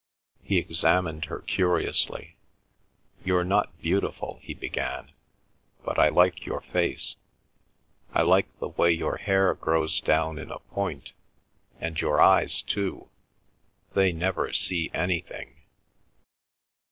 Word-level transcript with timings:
He 0.41 0.57
examined 0.57 1.25
her 1.25 1.37
curiously. 1.41 2.35
"You're 3.23 3.43
not 3.43 3.79
beautiful," 3.83 4.39
he 4.41 4.55
began, 4.55 5.11
"but 5.85 5.99
I 5.99 6.09
like 6.09 6.43
your 6.43 6.61
face. 6.61 7.17
I 8.11 8.23
like 8.23 8.57
the 8.57 8.69
way 8.69 8.89
your 8.91 9.17
hair 9.17 9.53
grows 9.53 9.99
down 10.01 10.39
in 10.39 10.49
a 10.49 10.57
point, 10.57 11.13
and 11.79 12.01
your 12.01 12.19
eyes 12.19 12.63
too—they 12.63 14.11
never 14.11 14.51
see 14.53 14.89
anything. 14.91 15.57